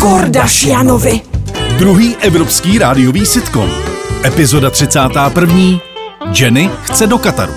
[0.00, 1.20] Kordašianovi.
[1.78, 3.70] Druhý evropský rádiový sitcom.
[4.24, 5.80] Epizoda 31.
[6.40, 7.54] Jenny chce do Kataru.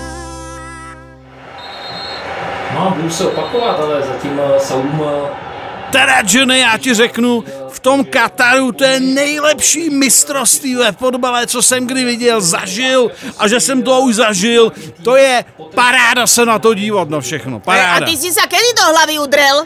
[2.74, 5.28] No, budu se opakovat, ale zatím eh, Saum eh,
[5.92, 11.62] Teda, Johnny, já ti řeknu, v tom Kataru to je nejlepší mistrovství ve fotbale, co
[11.62, 14.72] jsem kdy viděl, zažil a že jsem to už zažil,
[15.04, 18.06] to je paráda se na to dívat, no všechno, A paráda.
[18.06, 19.56] ty si sa kedy do hlavy udrel?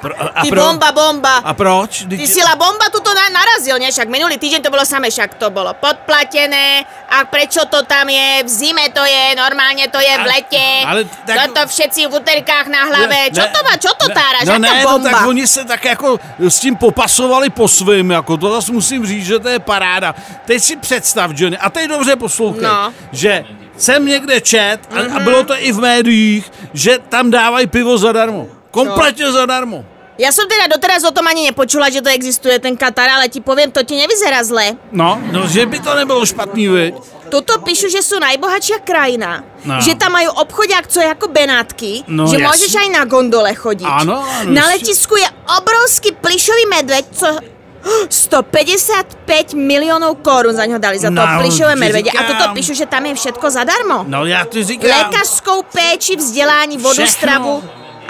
[0.00, 1.34] Pro, a, Ty pro- bomba, bomba.
[1.44, 2.08] A proč?
[2.08, 3.92] Ty si la bomba tuto na, narazil, ne?
[3.92, 6.84] Však minulý týždeň to bolo samé, však to bolo podplatené.
[7.10, 8.42] A prečo to tam je?
[8.44, 10.66] V zime to je, normálne to je v lete.
[10.86, 13.28] ale tak- Toto všetci v úterkách na hlave.
[13.28, 14.46] čo to má, čo to táraš?
[14.48, 15.10] No ne, no bomba?
[15.10, 19.26] tak oni se tak jako s tím popasovali po svým, jako to zase musím říct,
[19.26, 20.14] že to je paráda.
[20.44, 22.92] Teď si představ, Johnny, a teď dobře poslouchej, No.
[23.12, 23.44] že
[23.76, 28.59] jsem někde čet, a, a bylo to i v médiích, že tam dávají pivo zadarmo.
[28.70, 29.84] Kompletně zadarmo.
[30.20, 33.40] Ja som teda doteraz o tom ani nepočula, že to existuje, ten Katar, ale ti
[33.40, 34.76] poviem, to ti nevyzerá zle.
[34.92, 36.92] No, no, že by to nebylo špatný, viď?
[37.32, 39.80] Tuto píšu, že sú najbohatšia krajina, No.
[39.80, 42.46] že tam majú obchodiak, co je ako Benátky, No, že jasne.
[42.52, 43.88] môžeš aj na gondole chodiť.
[43.88, 45.24] Áno, áno, Na letisku je
[45.56, 47.28] obrovský plišový medveď, co
[48.12, 52.10] 155 miliónov korún za ňo dali za to No, plišové ti medvede.
[52.12, 54.04] A toto píšu, že tam je všetko zadarmo.
[54.04, 57.16] No já ti říkám, Lékařskou péči, vzdělání, vodu, Všechno.
[57.16, 57.54] stravu.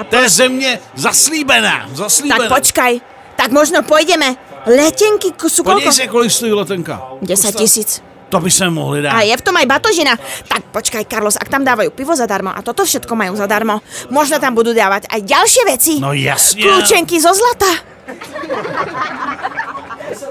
[0.01, 2.49] A to je země zaslíbená, zaslíbená.
[2.49, 2.93] tak počkaj,
[3.37, 4.37] tak možno pojdeme.
[4.67, 7.01] Letenky k- sú Podívej se, kolik stojí letenka.
[7.23, 8.01] 10 tisíc.
[8.31, 9.11] To by sme mohli dát.
[9.11, 10.15] A je v tom aj batožina.
[10.47, 14.55] Tak počkaj, Carlos, ak tam dávajú pivo zadarmo a toto všetko majú zadarmo, možno tam
[14.55, 15.93] budú dávať aj ďalšie veci.
[15.99, 16.63] No jasně.
[16.63, 17.71] Kľúčenky zo zlata.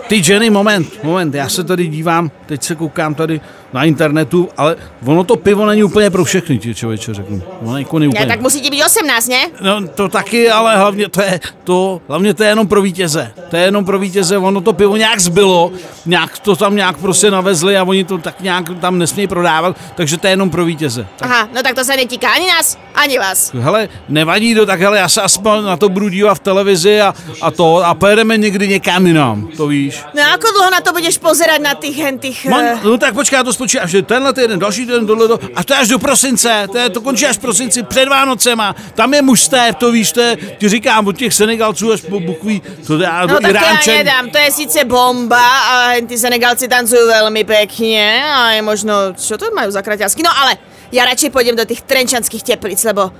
[0.09, 3.41] Ty Jenny, moment, moment, já se tady dívám, teď se koukám tady
[3.73, 7.41] na internetu, ale ono to pivo není úplně pro všechny, ti člověče řeknu.
[7.61, 8.25] Ono jako není úplně.
[8.25, 9.38] tak musí ti byť 18, ne?
[9.61, 13.31] No to taky, ale hlavně to je, to, hlavně to je jenom pro vítěze.
[13.49, 15.71] To je jenom pro vítěze, ono to pivo nějak zbylo,
[16.05, 20.17] nějak to tam nějak prostě navezli a oni to tak nějak tam nesmějí prodávat, takže
[20.17, 21.07] to je jenom pro vítěze.
[21.16, 23.53] Tak, Aha, no tak to sa netýka ani nás, ani vás.
[23.53, 27.13] hele, nevadí to, tak hele, já se aspoň na to budu dívat v televizi a,
[27.41, 29.98] a to a pojedeme někdy někam jinam, to víš.
[30.13, 32.45] No ako dlho na to budeš pozerať na tých hentých...
[32.45, 35.39] Man, eh, no tak počkej, já to spočítám, že tenhle týden, další týden, tohle, to,
[35.55, 38.75] a to je až do prosince, to, je, to končí až v prosinci před Vánocema,
[38.95, 42.61] tam je mužsté, to víš, to je, ti říkám, od těch Senegalců až po Bukví,
[42.87, 43.93] to je No do tak to Iránčen.
[43.97, 49.37] nedám, to je síce bomba a tí Senegalci tancujú veľmi pekne a je možno, čo
[49.37, 50.57] to majú za kraťasky, no ale
[50.91, 53.11] ja radšej pôjdem do tých trenčanských teplíc, lebo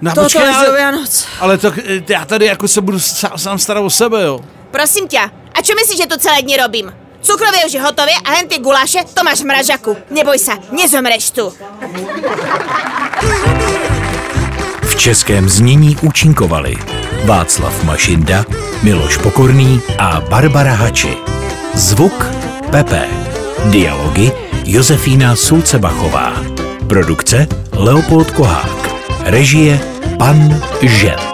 [0.00, 1.12] No, toto počkej, do ale, Vianoc.
[1.40, 4.40] ale to, eh, já tady jako se budu sám, sám starat o sebe, jo.
[4.70, 5.28] Prosím ťa,
[5.60, 6.88] a čo myslíš, že tu celé dni robím?
[7.20, 9.92] Cukrové už je hotové a hen tie guláše, to máš v mražaku.
[10.08, 11.52] Neboj sa, nezomreš tu.
[14.88, 16.76] V českém znění účinkovali
[17.28, 18.48] Václav Mašinda,
[18.82, 21.12] Miloš Pokorný a Barbara Hači.
[21.76, 22.16] Zvuk
[22.72, 23.04] Pepe.
[23.68, 24.32] Dialogy
[24.64, 26.32] Josefína Sulcebachová.
[26.88, 27.44] Produkce
[27.76, 28.80] Leopold Kohák.
[29.28, 29.76] Režie
[30.16, 31.29] Pan Žet.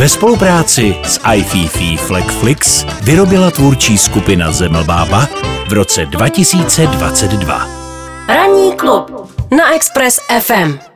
[0.00, 5.28] Ve spolupráci s iFiFi Flexflix vyrobila tvůrčí skupina Zemlbába
[5.68, 7.68] v roce 2022.
[8.28, 10.89] Ranní klub na Express FM.